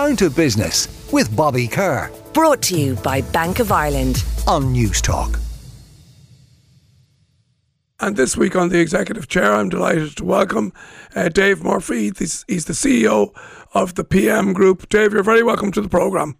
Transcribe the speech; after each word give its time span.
Down 0.00 0.16
to 0.16 0.30
Business 0.30 1.10
with 1.12 1.36
Bobby 1.36 1.68
Kerr. 1.68 2.10
Brought 2.32 2.62
to 2.62 2.80
you 2.80 2.94
by 2.94 3.20
Bank 3.20 3.58
of 3.58 3.70
Ireland 3.70 4.24
on 4.46 4.74
Newstalk. 4.74 5.38
And 8.00 8.16
this 8.16 8.34
week 8.34 8.56
on 8.56 8.70
the 8.70 8.80
Executive 8.80 9.28
Chair, 9.28 9.52
I'm 9.52 9.68
delighted 9.68 10.16
to 10.16 10.24
welcome 10.24 10.72
uh, 11.14 11.28
Dave 11.28 11.62
Murphy. 11.62 12.12
He's, 12.18 12.46
he's, 12.48 12.64
the 12.64 12.72
CEO 12.72 13.34
of 13.74 13.96
the 13.96 14.04
PM 14.04 14.54
Group. 14.54 14.88
Dave, 14.88 15.12
you're 15.12 15.22
very 15.22 15.42
welcome 15.42 15.70
to 15.72 15.82
the 15.82 15.88
programme. 15.90 16.38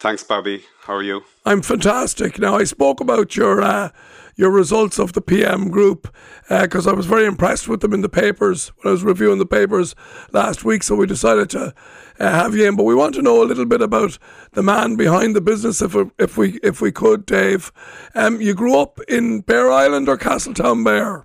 Thanks, 0.00 0.22
Bobby. 0.22 0.64
How 0.82 0.94
are 0.94 1.02
you? 1.02 1.24
I'm 1.44 1.60
fantastic. 1.60 2.38
Now, 2.38 2.56
I 2.56 2.64
spoke 2.64 3.00
about 3.00 3.36
your 3.36 3.60
uh, 3.60 3.90
your 4.36 4.50
results 4.50 5.00
of 5.00 5.12
the 5.12 5.20
PM 5.20 5.70
Group 5.70 6.14
because 6.48 6.86
uh, 6.86 6.90
I 6.90 6.94
was 6.94 7.06
very 7.06 7.26
impressed 7.26 7.66
with 7.66 7.80
them 7.80 7.92
in 7.92 8.02
the 8.02 8.08
papers 8.08 8.68
when 8.76 8.90
I 8.90 8.92
was 8.92 9.02
reviewing 9.02 9.38
the 9.38 9.46
papers 9.46 9.96
last 10.30 10.64
week. 10.64 10.84
So 10.84 10.94
we 10.94 11.06
decided 11.06 11.50
to 11.50 11.74
uh, 12.20 12.30
have 12.30 12.54
you 12.54 12.68
in. 12.68 12.76
But 12.76 12.84
we 12.84 12.94
want 12.94 13.16
to 13.16 13.22
know 13.22 13.42
a 13.42 13.46
little 13.46 13.66
bit 13.66 13.80
about 13.80 14.18
the 14.52 14.62
man 14.62 14.94
behind 14.94 15.34
the 15.34 15.40
business, 15.40 15.82
if 15.82 15.96
if 16.16 16.38
we 16.38 16.60
if 16.62 16.80
we 16.80 16.92
could, 16.92 17.26
Dave. 17.26 17.72
Um, 18.14 18.40
you 18.40 18.54
grew 18.54 18.78
up 18.78 19.00
in 19.08 19.40
Bere 19.40 19.72
Island 19.72 20.08
or 20.08 20.16
Castletownbere? 20.16 21.24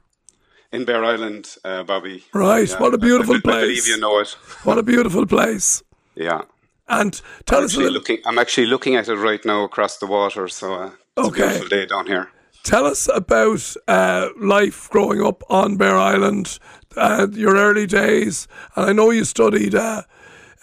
In 0.72 0.86
Bere 0.86 1.06
Island, 1.06 1.58
uh, 1.64 1.84
Bobby. 1.84 2.24
Right. 2.34 2.68
Yeah, 2.68 2.80
what 2.80 2.96
a 2.96 2.98
beautiful 2.98 3.36
I, 3.36 3.38
I, 3.38 3.42
place. 3.42 3.56
I 3.56 3.62
believe 3.62 3.88
you 3.88 4.00
know 4.00 4.18
it. 4.18 4.30
What 4.64 4.80
a 4.80 4.84
beautiful 4.84 5.28
place. 5.28 5.84
Yeah. 6.16 6.42
And 6.88 7.22
tell 7.46 7.60
I'm 7.60 7.66
us 7.66 7.74
actually 7.74 7.90
looking. 7.92 8.18
I'm 8.26 8.38
actually 8.40 8.68
looking 8.68 8.96
at 8.96 9.08
it 9.08 9.16
right 9.16 9.44
now 9.46 9.64
across 9.64 9.98
the 9.98 10.06
water. 10.08 10.48
So 10.48 10.74
uh, 10.74 10.92
it's 11.18 11.28
Okay. 11.28 11.44
a 11.44 11.48
beautiful 11.48 11.68
day 11.70 11.86
down 11.86 12.08
here. 12.08 12.30
Tell 12.64 12.86
us 12.86 13.10
about 13.14 13.76
uh, 13.88 14.30
life 14.40 14.90
growing 14.90 15.22
up 15.22 15.44
on 15.50 15.76
Bere 15.76 15.98
Island, 15.98 16.60
uh, 16.96 17.28
your 17.32 17.56
early 17.58 17.86
days. 17.86 18.48
And 18.76 18.86
I 18.90 18.94
know 18.94 19.12
you 19.12 19.26
studied 19.26 19.76
uh, 19.76 20.04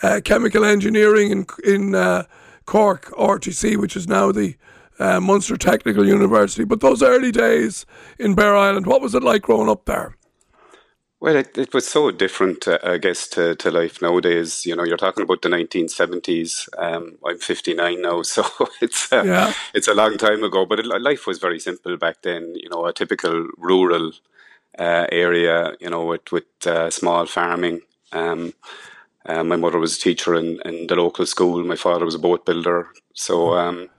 uh, 0.02 0.20
chemical 0.24 0.64
engineering 0.64 1.30
in, 1.30 1.46
in 1.62 1.94
uh, 1.94 2.24
Cork, 2.64 3.10
RTC, 3.18 3.76
which 3.76 3.96
is 3.96 4.08
now 4.08 4.32
the 4.32 4.56
uh, 4.98 5.20
Munster 5.20 5.58
Technical 5.58 6.06
University. 6.06 6.64
But 6.64 6.80
those 6.80 7.02
early 7.02 7.32
days 7.32 7.84
in 8.18 8.34
Bere 8.34 8.56
Island, 8.56 8.86
what 8.86 9.02
was 9.02 9.14
it 9.14 9.22
like 9.22 9.42
growing 9.42 9.68
up 9.68 9.84
there? 9.84 10.16
Well, 11.20 11.36
it, 11.36 11.58
it 11.58 11.74
was 11.74 11.86
so 11.86 12.10
different, 12.10 12.66
uh, 12.66 12.78
I 12.82 12.96
guess, 12.96 13.28
to, 13.28 13.54
to 13.56 13.70
life 13.70 14.00
nowadays. 14.00 14.64
You 14.64 14.74
know, 14.74 14.84
you're 14.84 14.96
talking 14.96 15.22
about 15.22 15.42
the 15.42 15.50
1970s. 15.50 16.66
Um, 16.78 17.18
I'm 17.26 17.38
59 17.38 18.00
now, 18.00 18.22
so 18.34 18.44
it's 18.80 19.12
uh, 19.12 19.22
Yeah. 19.24 19.52
it's 19.74 19.88
a 19.88 19.94
long 19.94 20.16
time 20.16 20.42
ago. 20.42 20.64
But 20.64 20.80
it, 20.80 20.86
life 20.86 21.26
was 21.26 21.38
very 21.38 21.60
simple 21.60 21.96
back 21.98 22.22
then. 22.22 22.54
You 22.54 22.70
know, 22.70 22.86
a 22.86 22.92
typical 22.94 23.48
rural 23.58 24.12
uh, 24.78 25.06
area. 25.12 25.74
You 25.78 25.90
know, 25.90 26.06
with 26.06 26.32
with 26.32 26.66
uh, 26.66 26.88
small 26.90 27.26
farming. 27.26 27.82
Um, 28.12 28.54
uh, 29.26 29.44
my 29.44 29.56
mother 29.56 29.78
was 29.78 29.96
a 29.98 30.00
teacher 30.00 30.34
in, 30.34 30.60
in 30.64 30.86
the 30.86 30.96
local 30.96 31.26
school. 31.26 31.62
My 31.64 31.76
father 31.76 32.06
was 32.06 32.14
a 32.14 32.18
boat 32.18 32.46
builder. 32.46 32.88
So 33.12 33.54
um, 33.54 33.90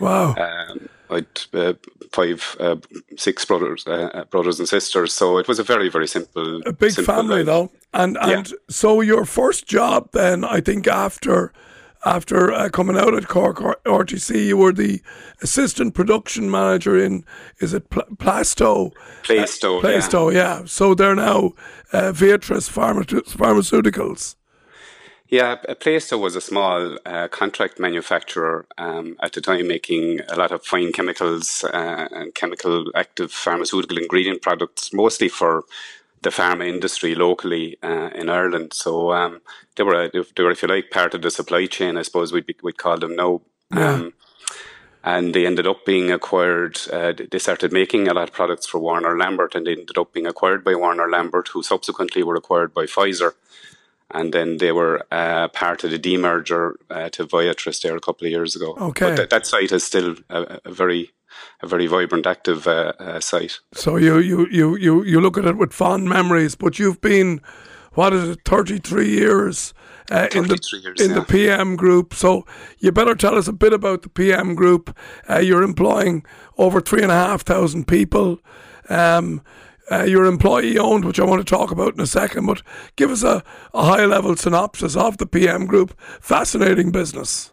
Wow. 0.00 0.34
um, 0.34 0.88
I'd 1.08 1.26
uh, 1.54 1.74
five, 2.12 2.56
uh, 2.58 2.76
six 3.16 3.44
brothers, 3.44 3.86
uh, 3.86 4.24
brothers 4.30 4.58
and 4.58 4.68
sisters. 4.68 5.12
So 5.12 5.38
it 5.38 5.46
was 5.46 5.58
a 5.58 5.62
very, 5.62 5.88
very 5.88 6.08
simple, 6.08 6.62
a 6.66 6.72
big 6.72 6.92
simple 6.92 7.14
family 7.14 7.36
life. 7.38 7.46
though 7.46 7.70
and 7.96 8.18
and 8.20 8.52
so 8.68 9.00
your 9.00 9.24
first 9.24 9.66
job 9.66 10.10
then 10.12 10.44
i 10.44 10.60
think 10.60 10.86
after 10.86 11.52
after 12.04 12.52
uh, 12.52 12.68
coming 12.68 12.96
out 12.96 13.14
at 13.14 13.26
cork 13.26 13.56
rtc 13.84 14.46
you 14.46 14.56
were 14.56 14.72
the 14.72 15.00
assistant 15.42 15.94
production 15.94 16.50
manager 16.50 16.96
in 16.96 17.24
is 17.60 17.72
it 17.74 17.88
Pl- 17.90 18.04
plasto 18.16 18.92
Plaistow, 19.22 19.78
uh, 19.78 19.82
plasto 19.82 20.32
yeah. 20.32 20.62
so 20.66 20.94
they're 20.94 21.14
now 21.16 21.52
uh, 21.92 22.12
Viatris 22.12 22.70
Pharma- 22.70 23.06
pharmaceuticals 23.06 24.36
Yeah, 25.28 25.56
uh, 25.68 25.74
Plaistow 25.74 26.20
was 26.20 26.36
a 26.36 26.40
small 26.40 26.98
uh, 27.04 27.26
contract 27.28 27.80
manufacturer 27.80 28.66
um, 28.78 29.16
at 29.20 29.32
the 29.32 29.40
time, 29.40 29.66
making 29.66 30.20
a 30.28 30.36
lot 30.36 30.52
of 30.52 30.64
fine 30.64 30.92
chemicals 30.92 31.64
uh, 31.64 32.08
and 32.12 32.34
chemical 32.34 32.86
active 32.94 33.32
pharmaceutical 33.32 33.98
ingredient 33.98 34.40
products, 34.40 34.92
mostly 34.92 35.28
for 35.28 35.64
the 36.22 36.30
pharma 36.30 36.68
industry 36.68 37.16
locally 37.16 37.76
uh, 37.82 38.10
in 38.14 38.28
Ireland. 38.28 38.72
So 38.72 39.12
um, 39.12 39.40
they 39.74 39.82
were, 39.82 40.08
they 40.12 40.42
were, 40.42 40.52
if 40.52 40.62
you 40.62 40.68
like, 40.68 40.90
part 40.90 41.14
of 41.14 41.22
the 41.22 41.30
supply 41.30 41.66
chain. 41.66 41.96
I 41.96 42.02
suppose 42.02 42.32
we'd 42.32 42.46
be, 42.46 42.56
we'd 42.62 42.78
call 42.78 42.98
them 42.98 43.16
now. 43.16 43.40
Um, 43.72 44.12
and 45.02 45.34
they 45.34 45.44
ended 45.44 45.66
up 45.66 45.84
being 45.84 46.12
acquired. 46.12 46.78
Uh, 46.92 47.12
they 47.30 47.38
started 47.38 47.72
making 47.72 48.06
a 48.06 48.14
lot 48.14 48.28
of 48.28 48.34
products 48.34 48.66
for 48.66 48.78
Warner 48.78 49.16
Lambert, 49.16 49.56
and 49.56 49.66
they 49.66 49.72
ended 49.72 49.98
up 49.98 50.12
being 50.12 50.26
acquired 50.26 50.64
by 50.64 50.76
Warner 50.76 51.08
Lambert, 51.08 51.48
who 51.48 51.64
subsequently 51.64 52.22
were 52.22 52.36
acquired 52.36 52.72
by 52.72 52.84
Pfizer 52.84 53.32
and 54.12 54.32
then 54.32 54.58
they 54.58 54.72
were 54.72 55.04
uh, 55.10 55.48
part 55.48 55.84
of 55.84 55.90
the 55.90 55.98
demerger 55.98 56.74
uh, 56.90 57.08
to 57.10 57.26
Viatris 57.26 57.82
there 57.82 57.96
a 57.96 58.00
couple 58.00 58.26
of 58.26 58.30
years 58.30 58.54
ago. 58.54 58.74
Okay. 58.78 59.10
but 59.10 59.16
that, 59.16 59.30
that 59.30 59.46
site 59.46 59.72
is 59.72 59.84
still 59.84 60.16
a, 60.30 60.60
a 60.64 60.72
very, 60.72 61.10
a 61.62 61.66
very 61.66 61.86
vibrant, 61.86 62.26
active 62.26 62.66
uh, 62.66 62.92
uh, 62.98 63.20
site. 63.20 63.58
so 63.74 63.96
you, 63.96 64.18
you 64.18 64.46
you 64.50 64.76
you 64.76 65.04
you 65.04 65.20
look 65.20 65.36
at 65.36 65.44
it 65.44 65.56
with 65.56 65.72
fond 65.72 66.08
memories 66.08 66.54
but 66.54 66.78
you've 66.78 67.00
been 67.00 67.40
what 67.92 68.12
is 68.12 68.28
it 68.28 68.40
33 68.44 69.08
years 69.08 69.74
uh, 70.10 70.28
in 70.34 70.44
the 70.44 70.80
years, 70.82 71.00
in 71.00 71.14
the. 71.14 71.22
PM 71.22 71.76
group. 71.76 72.14
So 72.14 72.46
you 72.78 72.92
better 72.92 73.14
tell 73.14 73.36
us 73.36 73.48
a 73.48 73.52
bit 73.52 73.72
about 73.72 74.02
the 74.02 74.08
PM 74.08 74.54
group. 74.54 74.96
Uh, 75.28 75.38
you're 75.38 75.62
employing 75.62 76.24
over 76.58 76.80
three 76.80 77.02
and 77.02 77.10
a 77.10 77.14
half 77.14 77.42
thousand 77.42 77.88
people. 77.88 78.38
Um, 78.88 79.42
uh, 79.90 80.04
you're 80.04 80.24
employee 80.26 80.78
owned, 80.78 81.04
which 81.04 81.20
I 81.20 81.24
want 81.24 81.46
to 81.46 81.50
talk 81.56 81.70
about 81.70 81.94
in 81.94 82.00
a 82.00 82.06
second. 82.06 82.46
But 82.46 82.62
give 82.96 83.10
us 83.10 83.22
a, 83.22 83.42
a 83.74 83.84
high 83.84 84.04
level 84.06 84.36
synopsis 84.36 84.96
of 84.96 85.18
the 85.18 85.26
PM 85.26 85.66
group. 85.66 85.98
Fascinating 86.20 86.90
business. 86.92 87.52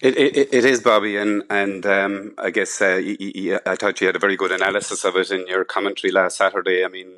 It, 0.00 0.16
it, 0.18 0.48
it 0.52 0.64
is, 0.66 0.80
Bobby, 0.80 1.16
and 1.16 1.42
and 1.48 1.86
um, 1.86 2.34
I 2.38 2.50
guess 2.50 2.82
uh, 2.82 3.00
y- 3.02 3.16
y- 3.18 3.32
y- 3.34 3.60
I 3.66 3.76
thought 3.76 4.00
you 4.00 4.06
had 4.06 4.16
a 4.16 4.20
very 4.20 4.36
good 4.36 4.52
analysis 4.52 5.04
of 5.04 5.16
it 5.16 5.30
in 5.30 5.46
your 5.48 5.64
commentary 5.64 6.12
last 6.12 6.36
Saturday. 6.36 6.84
I 6.84 6.88
mean, 6.88 7.08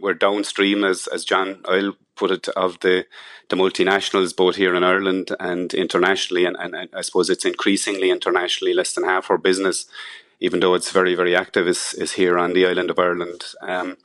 we're 0.00 0.14
downstream, 0.14 0.84
as 0.84 1.06
as 1.08 1.24
John 1.24 1.60
I'll 1.66 1.94
put 2.16 2.30
it, 2.30 2.48
of 2.50 2.78
the 2.80 3.06
the 3.48 3.56
multinationals, 3.56 4.36
both 4.36 4.56
here 4.56 4.74
in 4.74 4.84
Ireland 4.84 5.34
and 5.40 5.72
internationally, 5.74 6.44
and, 6.44 6.56
and, 6.60 6.74
and 6.74 6.90
I 6.94 7.00
suppose 7.00 7.30
it's 7.30 7.46
increasingly 7.46 8.10
internationally. 8.10 8.74
Less 8.74 8.92
than 8.92 9.04
half 9.04 9.30
our 9.30 9.38
business, 9.38 9.86
even 10.40 10.60
though 10.60 10.74
it's 10.74 10.90
very 10.90 11.14
very 11.14 11.36
active, 11.36 11.68
is 11.68 11.94
is 11.94 12.12
here 12.12 12.38
on 12.38 12.52
the 12.54 12.66
island 12.66 12.90
of 12.90 12.98
Ireland. 12.98 13.44
Um, 13.62 13.96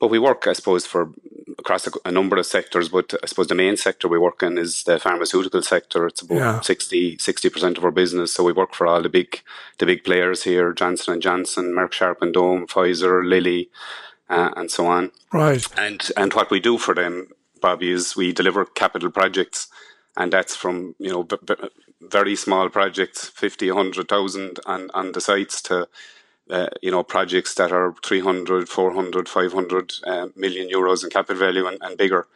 but 0.00 0.10
we 0.10 0.18
work, 0.18 0.48
I 0.48 0.52
suppose, 0.52 0.84
for 0.84 1.12
across 1.60 1.86
a, 1.86 1.92
a 2.04 2.10
number 2.10 2.36
of 2.36 2.44
sectors. 2.46 2.88
But 2.88 3.14
I 3.22 3.26
suppose 3.26 3.46
the 3.46 3.54
main 3.54 3.76
sector 3.76 4.08
we 4.08 4.18
work 4.18 4.42
in 4.42 4.58
is 4.58 4.82
the 4.82 4.98
pharmaceutical 4.98 5.62
sector. 5.62 6.06
It's 6.08 6.22
about 6.22 6.34
Yeah. 6.38 6.60
60 6.60 7.50
percent 7.50 7.78
of 7.78 7.84
our 7.84 7.92
business. 7.92 8.34
So 8.34 8.42
we 8.42 8.52
work 8.52 8.74
for 8.74 8.86
all 8.88 9.02
the 9.02 9.08
big 9.08 9.42
the 9.78 9.86
big 9.86 10.02
players 10.02 10.42
here: 10.44 10.72
Johnson 10.72 11.12
and 11.14 11.22
Johnson, 11.22 11.72
Merck 11.72 11.92
Sharp 11.92 12.20
and 12.22 12.34
Dohme, 12.34 12.66
Pfizer, 12.66 13.24
Lilly, 13.24 13.70
uh, 14.28 14.50
and 14.56 14.70
so 14.70 14.86
on. 14.86 15.12
Right. 15.32 15.64
And 15.78 16.10
and 16.16 16.34
what 16.34 16.50
we 16.50 16.58
do 16.58 16.78
for 16.78 16.94
them, 16.94 17.28
Bobby, 17.60 17.92
is 17.92 18.16
we 18.16 18.32
deliver 18.32 18.64
capital 18.64 19.10
projects, 19.10 19.68
and 20.16 20.32
that's 20.32 20.56
from 20.56 20.96
you 20.98 21.10
know 21.12 21.22
v- 21.22 21.36
v- 21.46 21.68
very 22.10 22.36
small 22.36 22.68
projects, 22.68 23.28
50, 23.28 23.70
100,000 23.70 24.60
on 24.66 24.90
on 24.92 25.12
the 25.12 25.20
sites 25.20 25.62
to 25.62 25.88
uh, 26.50 26.68
you 26.82 26.90
know, 26.90 27.02
projects 27.02 27.54
that 27.54 27.72
are 27.72 27.94
300, 28.04 28.68
400, 28.68 29.28
500 29.28 29.92
uh, 30.06 30.26
million 30.36 30.68
euros 30.68 31.02
in 31.02 31.10
capital 31.10 31.36
value 31.36 31.66
and, 31.66 31.78
and 31.80 31.96
bigger. 31.96 32.26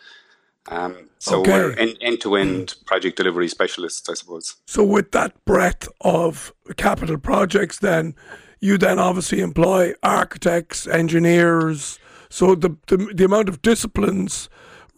Um, 0.69 1.11
so 1.19 1.41
Okay. 1.41 1.53
we're 1.53 1.73
end 2.01 2.21
to 2.23 2.37
end 2.37 2.75
project 2.87 3.17
delivery 3.17 3.49
specialists, 3.49 4.09
I 4.09 4.15
suppose. 4.15 4.57
So 4.67 4.83
with 4.85 5.13
that 5.13 5.33
breadth 5.45 5.89
of 6.01 6.53
capital 6.77 7.19
projects, 7.19 7.79
then 7.79 8.15
you 8.61 8.79
then 8.79 8.99
obviously 8.99 9.41
employ 9.41 9.93
architects, 10.03 10.87
engineers. 10.87 11.99
So 12.31 12.55
the, 12.55 12.77
the 12.89 12.97
the 13.15 13.25
amount 13.25 13.49
of 13.49 13.63
disciplines 13.63 14.49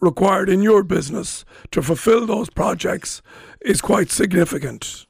required 0.01 0.49
in 0.49 0.61
your 0.61 0.83
business 0.83 1.45
to 1.71 1.81
fulfill 1.81 2.25
those 2.25 2.49
projects 2.49 3.21
is 3.61 3.81
quite 3.81 4.11
significant. 4.11 5.05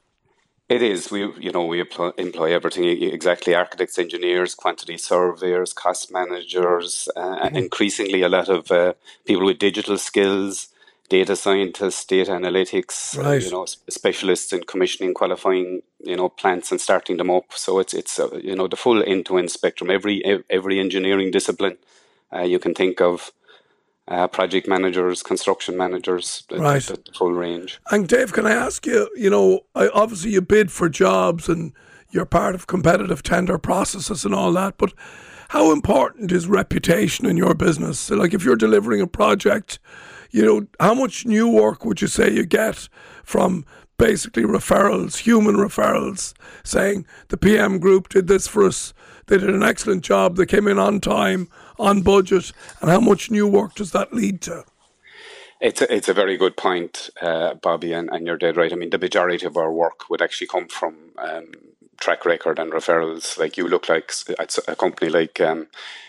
It 0.68 0.82
is. 0.82 1.10
We, 1.10 1.32
you 1.40 1.50
know, 1.50 1.66
we 1.66 1.80
employ, 1.80 2.54
everything 2.54 2.84
exactly: 2.84 3.56
architects, 3.56 3.98
engineers, 3.98 4.54
quantity 4.54 4.98
surveyors, 4.98 5.72
cost 5.72 6.12
managers, 6.12 7.08
uh, 7.16 7.38
and 7.42 7.56
increasingly 7.56 8.22
a 8.22 8.28
lot 8.28 8.48
of 8.48 8.70
uh, 8.70 8.94
people 9.26 9.46
with 9.46 9.58
digital 9.58 9.98
skills, 9.98 10.68
data 11.08 11.34
scientists, 11.34 12.04
data 12.04 12.30
analytics, 12.30 13.18
Right. 13.18 13.42
you 13.42 13.50
know, 13.50 13.66
specialists 13.66 14.52
in 14.52 14.62
commissioning, 14.62 15.12
qualifying, 15.12 15.82
you 16.04 16.16
know, 16.16 16.28
plants 16.28 16.70
and 16.70 16.80
starting 16.80 17.16
them 17.16 17.30
up. 17.30 17.46
So 17.54 17.80
it's 17.80 17.92
it's 17.92 18.20
uh, 18.20 18.30
you 18.40 18.54
know 18.54 18.68
the 18.68 18.76
full 18.76 19.02
end 19.02 19.26
to 19.26 19.38
end 19.38 19.50
spectrum. 19.50 19.90
Every 19.90 20.44
every 20.48 20.78
engineering 20.78 21.32
discipline 21.32 21.78
uh, 22.32 22.42
you 22.42 22.60
can 22.60 22.74
think 22.74 23.00
of. 23.00 23.32
Uh, 24.10 24.26
project 24.26 24.66
managers, 24.66 25.22
construction 25.22 25.76
managers, 25.76 26.42
the, 26.48 26.58
Right. 26.58 26.82
the, 26.82 26.94
the 26.94 27.12
full 27.16 27.32
range. 27.32 27.80
And 27.92 28.08
Dave, 28.08 28.32
can 28.32 28.44
I 28.44 28.50
ask 28.50 28.84
you? 28.84 29.08
You 29.14 29.30
know, 29.30 29.60
I, 29.76 29.88
obviously 29.88 30.32
you 30.32 30.40
bid 30.40 30.72
for 30.72 30.88
jobs 30.88 31.48
and 31.48 31.72
you're 32.10 32.24
part 32.26 32.56
of 32.56 32.66
competitive 32.66 33.22
tender 33.22 33.56
processes 33.56 34.24
and 34.24 34.34
all 34.34 34.52
that. 34.54 34.78
But 34.78 34.92
how 35.50 35.72
important 35.72 36.32
is 36.32 36.48
reputation 36.48 37.24
in 37.24 37.36
your 37.36 37.54
business? 37.54 38.00
So, 38.00 38.16
like, 38.16 38.34
if 38.34 38.44
you're 38.44 38.56
delivering 38.56 39.00
a 39.00 39.06
project, 39.06 39.78
you 40.32 40.44
know, 40.44 40.66
how 40.80 40.94
much 40.94 41.24
new 41.24 41.48
work 41.48 41.84
would 41.84 42.00
you 42.02 42.08
say 42.08 42.32
you 42.32 42.44
get 42.44 42.88
from 43.22 43.64
basically 43.96 44.44
referrals, 44.44 45.18
human 45.18 45.56
referrals, 45.56 46.32
saying 46.64 47.06
the 47.28 47.36
PM 47.36 47.78
group 47.78 48.08
did 48.08 48.26
this 48.26 48.48
for 48.48 48.64
us, 48.64 48.94
they 49.26 49.38
did 49.38 49.50
an 49.50 49.62
excellent 49.62 50.02
job, 50.02 50.36
they 50.36 50.46
came 50.46 50.66
in 50.66 50.78
on 50.78 51.00
time, 51.00 51.48
on 51.80 52.02
budget, 52.02 52.52
and 52.80 52.90
how 52.90 53.00
much 53.00 53.30
new 53.30 53.46
work 53.46 53.74
does 53.74 53.92
that 53.92 54.12
lead 54.12 54.40
to? 54.42 54.64
It's 55.60 55.82
a, 55.82 55.94
it's 55.94 56.08
a 56.08 56.14
very 56.14 56.36
good 56.38 56.56
point, 56.56 57.10
uh, 57.20 57.54
Bobby, 57.54 57.92
and, 57.92 58.08
and 58.10 58.26
you're 58.26 58.38
dead 58.38 58.56
right. 58.56 58.72
I 58.72 58.76
mean, 58.76 58.90
the 58.90 58.98
majority 58.98 59.44
of 59.44 59.56
our 59.56 59.72
work 59.72 60.08
would 60.08 60.22
actually 60.22 60.46
come 60.46 60.68
from 60.68 60.96
um, 61.18 61.52
track 62.00 62.24
record 62.24 62.58
and 62.58 62.72
referrals. 62.72 63.38
Like 63.38 63.56
you 63.56 63.68
look 63.68 63.88
like 63.88 64.12
a 64.66 64.74
company 64.74 65.10
like 65.10 65.40
um, 65.40 65.68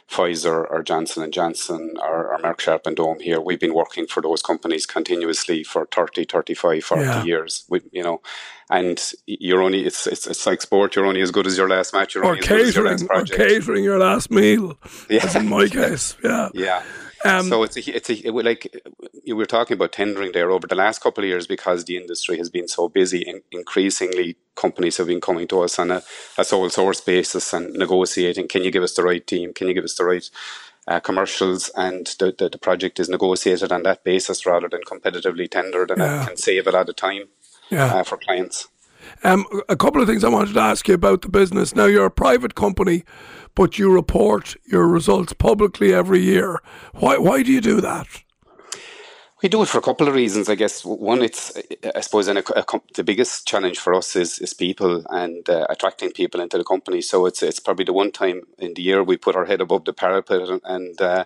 Pfizer 0.10 0.66
or 0.70 0.84
Johnson 0.84 1.24
and 1.24 1.32
Johnson 1.32 1.96
or, 2.02 2.34
or 2.34 2.40
Merck 2.40 2.60
Sharp 2.60 2.86
and 2.86 2.98
Dohme 2.98 3.22
here. 3.22 3.40
We've 3.40 3.60
been 3.60 3.74
working 3.74 4.08
for 4.08 4.22
those 4.22 4.42
companies 4.42 4.86
continuously 4.86 5.64
for 5.64 5.88
30, 5.94 6.26
35, 6.26 6.84
40 6.84 7.04
yeah. 7.04 7.24
years. 7.24 7.66
We, 7.70 7.82
you 7.92 8.04
know, 8.04 8.22
and 8.70 9.00
you're 9.26 9.62
only 9.62 9.86
it's, 9.86 10.08
it's 10.08 10.28
it's 10.28 10.46
like 10.46 10.62
sport. 10.62 10.96
You're 10.96 11.06
only 11.06 11.22
as 11.22 11.32
good 11.32 11.48
as 11.48 11.58
your 11.58 11.70
last 11.70 11.94
match. 11.94 12.16
You're 12.16 12.26
or 12.26 12.38
catering, 12.38 13.08
or 13.10 13.24
catering 13.26 13.84
your 13.84 14.00
last 14.00 14.32
meal. 14.32 14.78
Yeah, 15.10 15.38
in 15.38 15.50
my 15.50 15.68
case. 15.68 16.16
Yeah, 16.24 16.50
yeah. 16.54 16.84
Um, 17.24 17.48
so 17.48 17.64
it's 17.64 17.78
a, 17.78 17.96
it's 17.96 18.10
a, 18.10 18.28
it, 18.28 18.34
like 18.34 18.76
you 19.24 19.36
were 19.36 19.46
talking 19.46 19.76
about 19.76 19.92
tendering 19.92 20.32
there 20.32 20.52
over 20.52 20.68
the 20.68 20.76
last 20.76 21.02
couple 21.02 21.24
of 21.24 21.28
years 21.28 21.48
because 21.48 21.86
the 21.86 21.98
industry 21.98 22.38
has 22.38 22.50
been 22.50 22.68
so 22.68 22.90
busy. 22.90 23.22
In, 23.22 23.42
increasingly, 23.52 24.38
companies 24.56 24.98
have 24.98 25.08
been 25.08 25.22
coming 25.22 25.48
to 25.50 25.62
us 25.62 25.78
on 25.80 25.92
a, 25.92 26.02
a 26.38 26.44
sole 26.44 26.70
source 26.70 27.02
basis 27.02 27.54
and 27.54 27.74
negotiating. 27.74 28.48
Can 28.48 28.64
you 28.64 28.72
give 28.72 28.84
us 28.84 28.96
the 28.96 29.04
right 29.04 29.26
team? 29.26 29.54
Can 29.54 29.68
you 29.68 29.74
give 29.74 29.84
us 29.84 29.96
the 29.96 30.06
right 30.06 30.30
uh, 30.88 31.00
commercials? 31.00 31.70
And 31.76 32.08
the, 32.20 32.34
the, 32.38 32.50
the 32.50 32.58
project 32.58 33.00
is 33.00 33.10
negotiated 33.10 33.72
on 33.72 33.84
that 33.84 34.04
basis 34.04 34.46
rather 34.46 34.68
than 34.70 34.82
competitively 34.82 35.50
tendered, 35.50 35.92
and 35.92 36.00
yeah. 36.00 36.26
can 36.26 36.38
save 36.38 36.68
a 36.68 36.72
lot 36.72 36.90
of 36.90 36.96
time 36.96 37.26
yeah. 37.70 37.86
uh, 37.86 38.04
for 38.04 38.18
clients. 38.18 38.68
Um, 39.24 39.46
a 39.70 39.76
couple 39.76 40.02
of 40.02 40.08
things 40.08 40.24
I 40.24 40.30
wanted 40.30 40.54
to 40.54 40.60
ask 40.60 40.88
you 40.88 40.96
about 40.96 41.22
the 41.22 41.30
business. 41.30 41.76
Now, 41.76 41.86
you're 41.86 42.06
a 42.06 42.12
private 42.12 42.56
company 42.56 43.04
but 43.56 43.78
you 43.78 43.92
report 43.92 44.56
your 44.66 44.88
results 44.88 45.34
publicly 45.34 45.94
every 45.94 46.22
year. 46.22 46.60
Why, 46.94 47.18
why 47.18 47.44
do 47.44 47.52
you 47.52 47.62
do 47.62 47.82
that? 47.82 48.08
We 49.44 49.50
do 49.50 49.64
it 49.64 49.70
for 49.70 49.80
a 49.80 49.82
couple 49.82 50.08
of 50.08 50.14
reasons, 50.14 50.50
I 50.50 50.56
guess. 50.56 50.86
One, 50.86 51.24
it's, 51.24 51.58
I 51.96 52.02
suppose, 52.02 52.28
a, 52.28 52.38
a, 52.38 52.64
the 52.94 53.04
biggest 53.04 53.48
challenge 53.48 53.80
for 53.80 53.96
us 53.96 54.16
is, 54.16 54.38
is 54.38 54.54
people 54.54 55.04
and 55.10 55.50
uh, 55.50 55.66
attracting 55.68 56.12
people 56.12 56.40
into 56.40 56.60
the 56.60 56.64
company. 56.64 57.02
So 57.02 57.26
it's 57.26 57.42
it's 57.42 57.60
probably 57.60 57.86
the 57.86 57.94
one 57.94 58.12
time 58.12 58.44
in 58.60 58.76
the 58.76 58.84
year 58.84 59.04
we 59.04 59.18
put 59.18 59.36
our 59.36 59.46
head 59.46 59.60
above 59.60 59.86
the 59.86 59.94
parapet 59.94 60.48
and, 60.48 60.62
and 60.64 61.02
uh, 61.02 61.26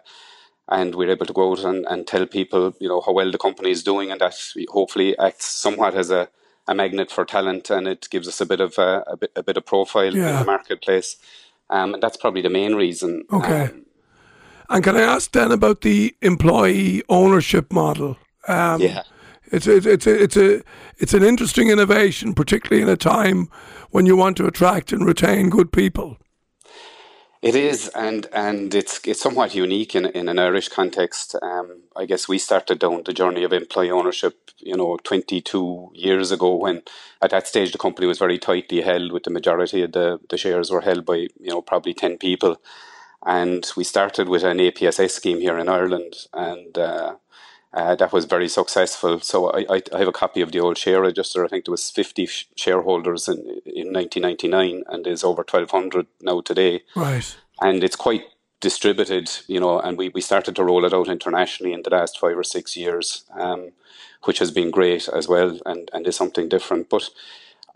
and 0.69 0.95
we're 0.95 1.11
able 1.11 1.25
to 1.25 1.33
go 1.33 1.51
out 1.51 1.65
and, 1.65 1.85
and 1.89 2.07
tell 2.07 2.25
people, 2.25 2.73
you 2.79 2.87
know, 2.87 3.01
how 3.01 3.11
well 3.11 3.31
the 3.31 3.37
company 3.37 3.69
is 3.69 3.83
doing, 3.83 4.11
and 4.11 4.21
that 4.21 4.35
hopefully 4.69 5.17
acts 5.19 5.47
somewhat 5.47 5.93
as 5.93 6.09
a, 6.09 6.29
a 6.67 6.75
magnet 6.75 7.11
for 7.11 7.25
talent, 7.25 7.69
and 7.69 7.87
it 7.87 8.07
gives 8.09 8.27
us 8.27 8.41
a 8.41 8.45
bit 8.45 8.59
of 8.59 8.77
a, 8.77 9.03
a 9.07 9.17
bit, 9.17 9.31
a 9.35 9.43
bit 9.43 9.57
of 9.57 9.65
profile 9.65 10.15
yeah. 10.15 10.31
in 10.31 10.39
the 10.39 10.45
marketplace. 10.45 11.17
Um, 11.69 11.93
and 11.95 12.03
that's 12.03 12.17
probably 12.17 12.41
the 12.41 12.49
main 12.49 12.75
reason. 12.75 13.23
Okay. 13.31 13.63
Um, 13.63 13.85
and 14.69 14.83
can 14.83 14.95
I 14.95 15.01
ask 15.01 15.31
then 15.31 15.51
about 15.51 15.81
the 15.81 16.15
employee 16.21 17.03
ownership 17.09 17.71
model? 17.71 18.17
Um, 18.47 18.81
yeah. 18.81 19.03
It's 19.51 19.67
a, 19.67 19.75
it's 19.75 20.07
a, 20.07 20.23
it's 20.23 20.37
a 20.37 20.63
it's 20.97 21.13
an 21.13 21.23
interesting 21.23 21.69
innovation, 21.69 22.33
particularly 22.33 22.81
in 22.81 22.89
a 22.89 22.97
time 22.97 23.47
when 23.91 24.05
you 24.05 24.15
want 24.15 24.37
to 24.37 24.47
attract 24.47 24.91
and 24.91 25.05
retain 25.05 25.49
good 25.49 25.71
people. 25.71 26.17
It 27.45 27.55
is, 27.55 27.89
and 27.89 28.27
and 28.33 28.75
it's 28.75 29.01
it's 29.07 29.21
somewhat 29.21 29.55
unique 29.55 29.95
in 29.95 30.07
in 30.07 30.29
an 30.29 30.39
Irish 30.39 30.69
context. 30.69 31.35
Um, 31.41 31.83
I 31.95 32.05
guess 32.07 32.27
we 32.27 32.39
started 32.39 32.79
down 32.79 33.03
the 33.05 33.13
journey 33.13 33.45
of 33.45 33.53
employee 33.53 33.91
ownership, 33.91 34.51
you 34.59 34.77
know, 34.77 34.97
22 35.03 35.91
years 35.95 36.31
ago. 36.33 36.55
When 36.57 36.83
at 37.23 37.31
that 37.31 37.47
stage 37.47 37.71
the 37.73 37.79
company 37.79 38.07
was 38.07 38.19
very 38.19 38.39
tightly 38.39 38.81
held, 38.81 39.13
with 39.13 39.23
the 39.25 39.31
majority 39.31 39.83
of 39.83 39.93
the 39.93 40.19
the 40.29 40.37
shares 40.37 40.71
were 40.71 40.81
held 40.81 41.05
by 41.05 41.17
you 41.17 41.51
know 41.51 41.63
probably 41.63 41.95
10 41.95 42.17
people, 42.19 42.57
and 43.25 43.71
we 43.77 43.85
started 43.85 44.29
with 44.29 44.43
an 44.43 44.59
APSS 44.59 45.11
scheme 45.11 45.41
here 45.41 45.59
in 45.59 45.69
Ireland, 45.69 46.15
and. 46.33 46.77
Uh, 46.77 47.15
uh, 47.75 47.93
that 47.95 48.13
was 48.13 48.23
very 48.23 48.47
successful. 48.47 49.19
So 49.19 49.51
I, 49.51 49.65
I, 49.69 49.81
I, 49.93 49.99
have 49.99 50.07
a 50.07 50.13
copy 50.13 50.39
of 50.39 50.53
the 50.53 50.61
old 50.61 50.77
share 50.77 51.01
register. 51.01 51.43
I 51.43 51.49
think 51.49 51.65
there 51.65 51.73
was 51.73 51.89
50 51.89 52.25
sh- 52.25 52.47
shareholders 52.55 53.27
in, 53.27 53.37
in 53.65 53.91
1999 53.91 54.83
and 54.87 55.05
there's 55.05 55.25
over 55.25 55.41
1,200 55.41 56.07
now 56.21 56.39
today. 56.39 56.83
Right. 56.95 57.35
And 57.61 57.83
it's 57.83 57.97
quite 57.97 58.23
distributed, 58.61 59.29
you 59.47 59.59
know, 59.59 59.77
and 59.79 59.97
we, 59.97 60.07
we 60.09 60.21
started 60.21 60.55
to 60.55 60.63
roll 60.63 60.85
it 60.85 60.93
out 60.93 61.09
internationally 61.09 61.73
in 61.73 61.83
the 61.83 61.89
last 61.89 62.17
five 62.17 62.37
or 62.37 62.43
six 62.43 62.77
years, 62.77 63.25
um, 63.37 63.71
which 64.23 64.39
has 64.39 64.51
been 64.51 64.71
great 64.71 65.09
as 65.09 65.27
well 65.27 65.59
and, 65.65 65.89
and 65.91 66.07
is 66.07 66.15
something 66.15 66.47
different. 66.47 66.89
But 66.89 67.09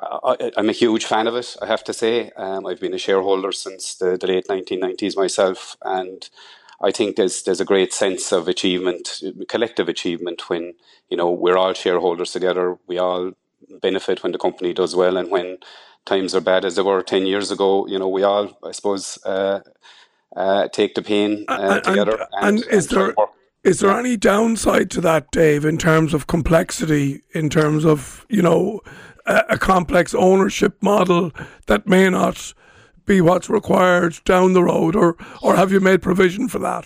I, 0.02 0.52
am 0.56 0.70
a 0.70 0.74
huge 0.74 1.04
fan 1.04 1.28
of 1.28 1.36
it, 1.36 1.58
I 1.62 1.66
have 1.66 1.84
to 1.84 1.94
say. 1.94 2.32
Um, 2.38 2.66
I've 2.66 2.80
been 2.80 2.94
a 2.94 2.98
shareholder 2.98 3.52
since 3.52 3.96
the, 3.96 4.18
the 4.18 4.28
late 4.28 4.48
1990s 4.48 5.18
myself 5.18 5.76
and 5.84 6.30
I 6.82 6.92
think 6.92 7.16
there's 7.16 7.44
there's 7.44 7.62
a 7.62 7.66
great 7.66 7.94
sense 7.94 8.32
of 8.32 8.48
achievement, 8.48 9.22
collective 9.48 9.90
achievement, 9.90 10.50
when 10.50 10.74
you 11.10 11.18
know 11.18 11.30
we're 11.30 11.58
all 11.58 11.74
shareholders 11.74 12.32
together. 12.32 12.78
We 12.88 12.98
all 12.98 13.34
benefit 13.82 14.24
when 14.24 14.32
the 14.32 14.38
company 14.38 14.74
does 14.74 14.96
well, 14.96 15.18
and 15.18 15.30
when 15.30 15.58
times 16.06 16.34
are 16.34 16.42
bad 16.42 16.66
as 16.66 16.76
they 16.76 16.82
were 16.82 17.04
ten 17.04 17.26
years 17.26 17.52
ago, 17.52 17.86
you 17.88 18.00
know, 18.00 18.08
we 18.08 18.24
all, 18.24 18.58
I 18.64 18.72
suppose, 18.72 19.20
uh, 19.26 19.60
uh, 20.36 20.68
take 20.70 20.96
the 20.96 21.02
pain 21.02 21.46
uh, 21.48 21.82
together. 21.82 22.28
And, 22.34 22.60
and, 22.60 22.64
and 22.64 22.74
is 22.74 22.88
there 22.88 23.14
is 23.64 23.80
there 23.82 23.92
any 23.92 24.16
downside 24.16 24.90
to 24.92 25.02
that, 25.02 25.32
Dave, 25.32 25.66
in 25.66 25.78
terms 25.78 26.14
of 26.14 26.28
complexity, 26.28 27.22
in 27.34 27.50
terms 27.50 27.86
of 27.86 28.26
you 28.30 28.42
know 28.42 28.82
a, 29.26 29.44
a 29.50 29.58
complex 29.58 30.16
ownership 30.16 30.82
model 30.82 31.32
that 31.68 31.88
may 31.88 32.10
not 32.10 32.54
be 33.10 33.22
what's 33.22 33.50
required 33.50 34.14
down 34.24 34.54
the 34.54 34.64
road, 34.64 34.96
or 34.96 35.18
or 35.42 35.56
have 35.56 35.72
you 35.74 35.82
made 35.82 36.02
provision 36.02 36.48
for 36.48 36.60
that? 36.60 36.86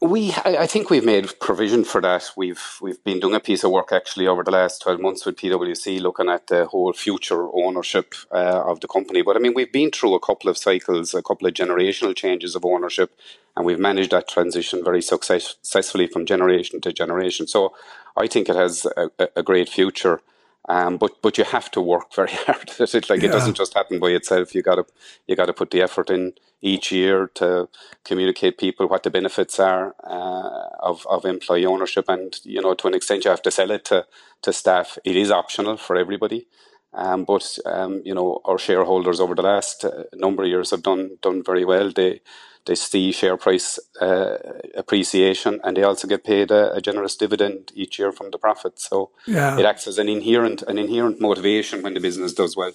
We, 0.00 0.34
I 0.44 0.66
think 0.66 0.90
we've 0.90 1.04
made 1.04 1.38
provision 1.40 1.82
for 1.84 2.00
that. 2.02 2.30
We've 2.36 2.62
we've 2.80 3.02
been 3.04 3.20
doing 3.20 3.34
a 3.34 3.40
piece 3.40 3.64
of 3.64 3.70
work 3.70 3.90
actually 3.90 4.26
over 4.26 4.44
the 4.44 4.50
last 4.50 4.82
twelve 4.82 5.00
months 5.00 5.24
with 5.24 5.36
PwC, 5.36 6.00
looking 6.00 6.28
at 6.28 6.46
the 6.46 6.66
whole 6.66 6.92
future 6.92 7.48
ownership 7.64 8.14
uh, 8.30 8.62
of 8.70 8.80
the 8.80 8.88
company. 8.88 9.22
But 9.22 9.36
I 9.36 9.40
mean, 9.40 9.54
we've 9.54 9.72
been 9.72 9.90
through 9.90 10.14
a 10.14 10.20
couple 10.20 10.50
of 10.50 10.58
cycles, 10.58 11.14
a 11.14 11.22
couple 11.22 11.48
of 11.48 11.54
generational 11.54 12.14
changes 12.14 12.54
of 12.54 12.64
ownership, 12.64 13.10
and 13.56 13.66
we've 13.66 13.78
managed 13.78 14.12
that 14.12 14.28
transition 14.28 14.84
very 14.84 15.02
success, 15.02 15.56
successfully 15.62 16.06
from 16.06 16.26
generation 16.26 16.80
to 16.82 16.92
generation. 16.92 17.46
So 17.46 17.72
I 18.16 18.26
think 18.26 18.48
it 18.48 18.56
has 18.56 18.86
a, 18.96 19.10
a 19.34 19.42
great 19.42 19.68
future. 19.68 20.20
Um, 20.68 20.96
but 20.96 21.20
but 21.20 21.36
you 21.36 21.44
have 21.44 21.70
to 21.72 21.80
work 21.80 22.14
very 22.14 22.32
hard 22.46 22.70
at 22.80 22.94
it. 22.94 23.10
Like 23.10 23.20
yeah. 23.20 23.28
it 23.28 23.32
doesn't 23.32 23.56
just 23.56 23.74
happen 23.74 23.98
by 23.98 24.10
itself. 24.10 24.54
You 24.54 24.62
got 24.62 24.76
to 24.76 24.86
you 25.26 25.36
got 25.36 25.46
to 25.46 25.52
put 25.52 25.70
the 25.70 25.82
effort 25.82 26.10
in 26.10 26.32
each 26.62 26.90
year 26.90 27.30
to 27.34 27.68
communicate 28.04 28.56
people 28.56 28.88
what 28.88 29.02
the 29.02 29.10
benefits 29.10 29.60
are 29.60 29.94
uh, 30.04 30.68
of 30.80 31.06
of 31.06 31.24
employee 31.24 31.66
ownership, 31.66 32.08
and 32.08 32.38
you 32.44 32.62
know 32.62 32.74
to 32.74 32.88
an 32.88 32.94
extent 32.94 33.24
you 33.24 33.30
have 33.30 33.42
to 33.42 33.50
sell 33.50 33.70
it 33.70 33.84
to 33.86 34.06
to 34.42 34.52
staff. 34.52 34.98
It 35.04 35.16
is 35.16 35.30
optional 35.30 35.76
for 35.76 35.96
everybody. 35.96 36.46
Um, 36.94 37.24
but 37.24 37.58
um, 37.66 38.02
you 38.04 38.14
know 38.14 38.40
our 38.44 38.58
shareholders 38.58 39.20
over 39.20 39.34
the 39.34 39.42
last 39.42 39.84
uh, 39.84 40.04
number 40.14 40.44
of 40.44 40.48
years 40.48 40.70
have 40.70 40.82
done 40.82 41.18
done 41.22 41.42
very 41.42 41.64
well. 41.64 41.90
They 41.90 42.20
they 42.66 42.74
see 42.74 43.12
share 43.12 43.36
price 43.36 43.78
uh, 44.00 44.38
appreciation, 44.74 45.60
and 45.64 45.76
they 45.76 45.82
also 45.82 46.08
get 46.08 46.24
paid 46.24 46.50
a, 46.50 46.72
a, 46.74 46.80
generous 46.80 47.16
dividend 47.16 47.72
each 47.74 47.98
year 47.98 48.10
from 48.10 48.30
the 48.30 48.38
profit. 48.38 48.80
So 48.80 49.10
yeah. 49.26 49.58
it 49.58 49.66
acts 49.66 49.86
as 49.86 49.98
an 49.98 50.08
inherent 50.08 50.62
an 50.62 50.78
inherent 50.78 51.20
motivation 51.20 51.82
when 51.82 51.94
the 51.94 52.00
business 52.00 52.32
does 52.32 52.56
well. 52.56 52.72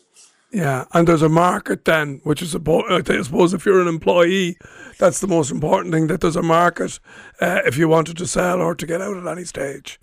Yeah, 0.52 0.86
and 0.94 1.08
there's 1.08 1.22
a 1.22 1.30
market 1.30 1.86
then, 1.86 2.22
which 2.24 2.42
is 2.42 2.56
I 2.56 3.22
suppose 3.22 3.54
if 3.54 3.66
you're 3.66 3.82
an 3.82 3.88
employee, 3.88 4.58
that's 4.98 5.20
the 5.20 5.28
most 5.28 5.52
important 5.52 5.94
thing. 5.94 6.08
That 6.08 6.22
there's 6.22 6.36
a 6.36 6.42
market 6.42 7.00
uh, 7.40 7.62
if 7.66 7.78
you 7.78 7.88
wanted 7.88 8.18
to 8.18 8.28
sell 8.28 8.60
or 8.60 8.74
to 8.76 8.88
get 8.88 9.02
out 9.02 9.18
at 9.18 9.28
any 9.28 9.46
stage. 9.46 10.00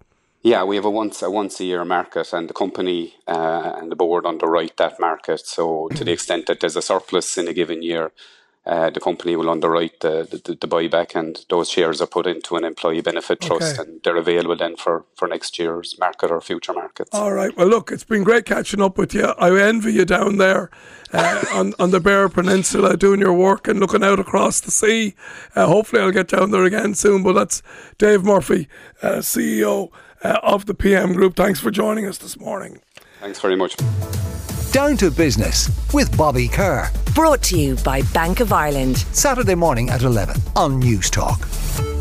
Yeah, 0.47 0.62
we 0.62 0.76
have 0.76 0.85
a 0.85 0.91
once 0.91 1.23
a 1.23 1.29
once 1.29 1.59
a 1.59 1.65
year 1.65 1.85
market, 1.85 2.33
and 2.33 2.49
the 2.49 2.55
company 2.55 3.15
uh, 3.26 3.73
and 3.79 3.91
the 3.91 3.97
board 3.97 4.25
underwrite 4.25 4.76
that 4.76 5.00
market. 5.00 5.41
So 5.45 5.88
to 5.97 6.05
the 6.05 6.12
extent 6.12 6.47
that 6.47 6.61
there's 6.61 6.76
a 6.76 6.83
surplus 6.83 7.37
in 7.37 7.49
a 7.49 7.53
given 7.53 7.83
year, 7.83 8.12
uh, 8.65 8.91
the 8.91 9.00
company 9.00 9.35
will 9.35 9.50
underwrite 9.50 9.99
the, 10.00 10.23
the, 10.31 10.55
the, 10.55 10.69
buyback 10.69 11.17
and 11.17 11.45
those 11.50 11.69
shares 11.69 12.00
are 12.00 12.07
put 12.07 12.29
into 12.29 12.55
an 12.55 12.62
employee 12.62 13.00
benefit 13.00 13.41
trust 13.41 13.79
okay. 13.79 13.91
and 13.91 14.03
they're 14.05 14.17
available 14.17 14.57
then 14.57 14.76
for, 14.76 15.05
for 15.15 15.26
next 15.26 15.59
year's 15.59 15.97
market 15.99 16.31
or 16.31 16.41
future 16.41 16.73
markets. 16.73 17.11
All 17.12 17.33
right. 17.33 17.57
Well, 17.57 17.69
look, 17.69 17.91
it's 17.91 18.05
been 18.05 18.23
great 18.25 18.45
catching 18.45 18.81
up 18.81 18.99
with 18.99 19.15
you. 19.15 19.26
I 19.38 19.50
envy 19.61 19.95
you 19.95 20.05
down 20.05 20.38
there 20.38 20.71
uh, 21.12 21.45
on, 21.55 21.75
on 21.81 21.91
the 21.91 22.00
Beara 22.00 22.33
Peninsula 22.33 22.97
doing 22.97 23.21
your 23.21 23.35
work 23.35 23.67
and 23.67 23.81
looking 23.81 24.05
out 24.05 24.21
across 24.21 24.61
the 24.61 24.71
sea. 24.71 25.15
Uh, 25.57 25.67
hopefully, 25.67 26.03
I'll 26.03 26.12
get 26.12 26.29
down 26.29 26.53
there 26.53 26.65
again 26.65 26.95
soon. 26.95 27.25
But 27.25 27.35
that's 27.35 27.62
Dave 27.99 28.25
Murphy, 28.25 28.69
uh, 29.03 29.19
CEO 29.19 29.91
uh, 30.26 30.40
of 30.42 30.66
the 30.66 30.75
PM 30.75 31.12
Group. 31.12 31.37
Thanks 31.37 31.61
for 31.61 31.71
joining 31.71 32.06
us 32.06 32.18
this 32.18 32.38
morning. 32.38 32.80
Thanks 33.21 33.40
very 33.40 33.56
much. 33.56 33.76
Down 34.73 34.97
to 34.99 35.11
Business 35.11 35.71
with 35.95 36.14
Bobby 36.16 36.49
Kerr. 36.49 36.90
Brought 37.14 37.42
to 37.45 37.59
you 37.59 37.76
by 37.76 38.02
Bank 38.12 38.40
of 38.40 38.52
Ireland. 38.52 38.99
Saturday 39.12 39.54
morning 39.54 39.88
at 39.90 40.02
11 40.02 40.37
on 40.54 40.83
Newstalk. 40.83 41.96